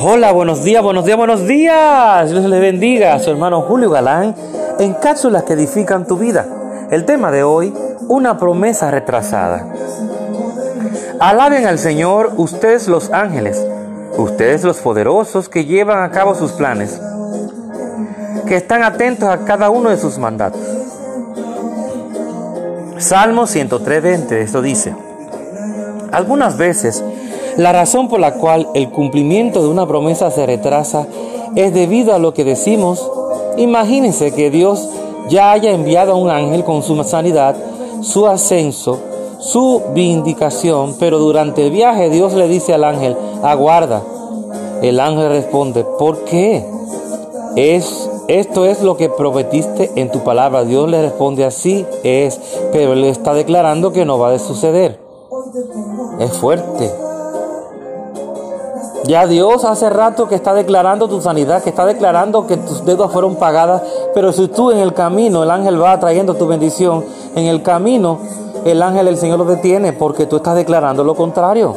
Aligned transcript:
Hola, 0.00 0.32
buenos 0.32 0.62
días, 0.64 0.82
buenos 0.82 1.04
días, 1.04 1.16
buenos 1.16 1.46
días. 1.46 2.30
Dios 2.30 2.44
les 2.44 2.60
bendiga 2.60 3.14
a 3.14 3.18
su 3.18 3.30
hermano 3.30 3.62
Julio 3.62 3.90
Galán 3.90 4.34
en 4.78 4.94
cápsulas 4.94 5.44
que 5.44 5.54
edifican 5.54 6.06
tu 6.06 6.16
vida. 6.16 6.46
El 6.90 7.04
tema 7.04 7.30
de 7.30 7.42
hoy, 7.42 7.74
una 8.08 8.38
promesa 8.38 8.90
retrasada. 8.90 9.66
Alaben 11.18 11.66
al 11.66 11.78
Señor 11.78 12.34
ustedes 12.36 12.86
los 12.86 13.10
ángeles, 13.10 13.64
ustedes 14.16 14.62
los 14.62 14.78
poderosos 14.78 15.48
que 15.48 15.64
llevan 15.64 16.02
a 16.02 16.10
cabo 16.10 16.34
sus 16.34 16.52
planes, 16.52 17.00
que 18.46 18.56
están 18.56 18.82
atentos 18.82 19.28
a 19.28 19.44
cada 19.44 19.70
uno 19.70 19.90
de 19.90 19.96
sus 19.96 20.18
mandatos. 20.18 20.60
Salmo 22.98 23.44
103.20, 23.44 24.32
esto 24.32 24.62
dice, 24.62 24.94
algunas 26.12 26.56
veces 26.56 27.02
la 27.56 27.72
razón 27.72 28.08
por 28.08 28.20
la 28.20 28.34
cual 28.34 28.68
el 28.74 28.90
cumplimiento 28.90 29.62
de 29.62 29.68
una 29.68 29.86
promesa 29.86 30.30
se 30.30 30.44
retrasa 30.44 31.06
es 31.54 31.72
debido 31.72 32.14
a 32.14 32.18
lo 32.18 32.34
que 32.34 32.44
decimos. 32.44 33.10
Imagínense 33.56 34.32
que 34.32 34.50
Dios 34.50 34.88
ya 35.28 35.52
haya 35.52 35.70
enviado 35.70 36.12
a 36.12 36.16
un 36.16 36.30
ángel 36.30 36.64
con 36.64 36.82
su 36.82 37.02
sanidad, 37.02 37.56
su 38.02 38.26
ascenso, 38.26 38.98
su 39.38 39.82
vindicación, 39.94 40.96
pero 40.98 41.18
durante 41.18 41.64
el 41.64 41.70
viaje 41.70 42.10
Dios 42.10 42.34
le 42.34 42.46
dice 42.46 42.74
al 42.74 42.84
ángel, 42.84 43.16
aguarda. 43.42 44.02
El 44.82 45.00
ángel 45.00 45.30
responde, 45.30 45.84
¿por 45.98 46.24
qué? 46.24 46.62
Es, 47.56 48.10
esto 48.28 48.66
es 48.66 48.82
lo 48.82 48.98
que 48.98 49.08
prometiste 49.08 49.92
en 49.96 50.10
tu 50.10 50.20
palabra. 50.20 50.64
Dios 50.64 50.90
le 50.90 51.00
responde 51.00 51.46
así 51.46 51.86
es, 52.02 52.38
pero 52.70 52.94
le 52.94 53.08
está 53.08 53.32
declarando 53.32 53.92
que 53.92 54.04
no 54.04 54.18
va 54.18 54.34
a 54.34 54.38
suceder. 54.38 55.00
Es 56.20 56.32
fuerte. 56.32 57.05
Ya 59.06 59.26
Dios 59.26 59.64
hace 59.64 59.88
rato 59.88 60.26
que 60.26 60.34
está 60.34 60.52
declarando 60.52 61.06
tu 61.06 61.20
sanidad, 61.20 61.62
que 61.62 61.70
está 61.70 61.86
declarando 61.86 62.46
que 62.46 62.56
tus 62.56 62.84
deudas 62.84 63.12
fueron 63.12 63.36
pagadas, 63.36 63.82
pero 64.14 64.32
si 64.32 64.48
tú 64.48 64.72
en 64.72 64.78
el 64.78 64.94
camino, 64.94 65.44
el 65.44 65.50
ángel 65.50 65.80
va 65.80 65.98
trayendo 66.00 66.34
tu 66.34 66.48
bendición, 66.48 67.04
en 67.36 67.44
el 67.44 67.62
camino 67.62 68.18
el 68.64 68.82
ángel 68.82 69.06
del 69.06 69.16
Señor 69.16 69.38
lo 69.38 69.44
detiene 69.44 69.92
porque 69.92 70.26
tú 70.26 70.36
estás 70.36 70.56
declarando 70.56 71.04
lo 71.04 71.14
contrario. 71.14 71.74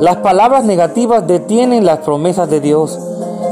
Las 0.00 0.16
palabras 0.16 0.64
negativas 0.64 1.26
detienen 1.26 1.84
las 1.84 1.98
promesas 1.98 2.48
de 2.48 2.60
Dios. 2.60 2.98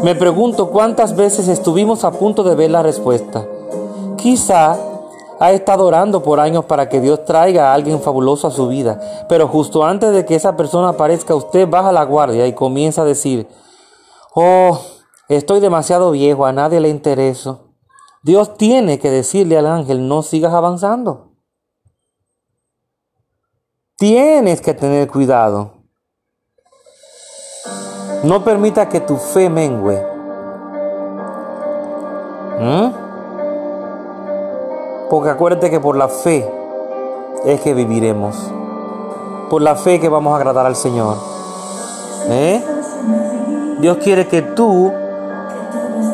Me 0.03 0.15
pregunto 0.15 0.71
cuántas 0.71 1.15
veces 1.15 1.49
estuvimos 1.49 2.05
a 2.05 2.13
punto 2.13 2.43
de 2.43 2.55
ver 2.55 2.71
la 2.71 2.83
respuesta. 2.83 3.45
Quizá 4.17 4.77
ha 5.41 5.53
estado 5.53 5.87
orando 5.87 6.23
por 6.23 6.41
años 6.41 6.65
para 6.65 6.89
que 6.89 7.01
Dios 7.01 7.25
traiga 7.25 7.71
a 7.71 7.75
alguien 7.75 8.01
fabuloso 8.01 8.47
a 8.47 8.51
su 8.51 8.69
vida, 8.69 9.27
pero 9.29 9.49
justo 9.49 9.85
antes 9.85 10.13
de 10.13 10.25
que 10.25 10.35
esa 10.35 10.57
persona 10.57 10.91
aparezca, 10.91 11.35
usted 11.35 11.69
baja 11.69 11.93
la 11.93 12.05
guardia 12.05 12.47
y 12.47 12.53
comienza 12.53 13.03
a 13.03 13.05
decir, 13.05 13.49
oh, 14.35 14.81
estoy 15.29 15.61
demasiado 15.61 16.11
viejo, 16.11 16.47
a 16.47 16.53
nadie 16.53 16.81
le 16.81 16.89
intereso. 16.89 17.75
Dios 18.23 18.57
tiene 18.57 18.99
que 18.99 19.11
decirle 19.11 19.59
al 19.59 19.67
ángel, 19.67 20.09
no 20.09 20.23
sigas 20.23 20.55
avanzando. 20.55 21.33
Tienes 23.97 24.61
que 24.61 24.75
tener 24.75 25.09
cuidado. 25.09 25.75
No 28.25 28.43
permita 28.43 28.89
que 28.89 29.01
tu 29.01 29.17
fe 29.17 29.51
mengue. 29.51 30.03
¿Mm? 32.59 32.94
Porque 35.15 35.31
acuérdate 35.31 35.71
que 35.71 35.79
por 35.79 35.97
la 35.97 36.09
fe 36.09 36.45
es 37.45 37.61
que 37.61 37.73
viviremos. 37.73 38.35
Por 39.49 39.63
la 39.63 39.77
fe 39.77 40.01
que 40.01 40.09
vamos 40.09 40.33
a 40.33 40.39
agradar 40.39 40.67
al 40.67 40.75
Señor. 40.75 41.17
¿Eh? 42.29 42.61
Dios 43.79 43.99
quiere 43.99 44.27
que 44.27 44.43
tú 44.43 44.93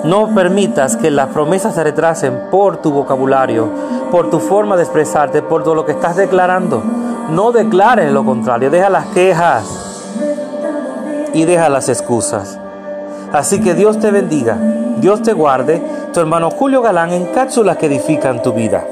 no 0.04 0.34
permitas 0.34 0.98
que 0.98 1.10
las 1.10 1.28
promesas 1.28 1.76
se 1.76 1.82
retrasen 1.82 2.48
por 2.50 2.76
tu 2.82 2.92
vocabulario, 2.92 3.70
por 4.10 4.28
tu 4.28 4.38
forma 4.38 4.76
de 4.76 4.82
expresarte, 4.82 5.40
por 5.40 5.62
todo 5.62 5.74
lo 5.74 5.86
que 5.86 5.92
estás 5.92 6.16
declarando. 6.16 6.82
No 7.30 7.52
declares 7.52 8.12
lo 8.12 8.22
contrario, 8.22 8.70
deja 8.70 8.90
las 8.90 9.06
quejas 9.06 9.64
y 11.32 11.46
deja 11.46 11.70
las 11.70 11.88
excusas. 11.88 12.58
Así 13.32 13.62
que 13.62 13.72
Dios 13.72 13.98
te 13.98 14.10
bendiga, 14.10 14.58
Dios 14.98 15.22
te 15.22 15.32
guarde 15.32 15.82
tu 16.12 16.20
hermano 16.20 16.50
Julio 16.50 16.82
Galán 16.82 17.12
en 17.12 17.26
cápsulas 17.26 17.76
que 17.76 17.86
edifican 17.86 18.42
tu 18.42 18.52
vida. 18.52 18.84